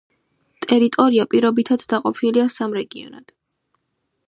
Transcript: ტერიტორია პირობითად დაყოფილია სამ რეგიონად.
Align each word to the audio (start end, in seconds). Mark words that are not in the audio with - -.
ტერიტორია 0.63 1.25
პირობითად 1.33 1.85
დაყოფილია 1.93 2.49
სამ 2.57 2.75
რეგიონად. 2.81 3.33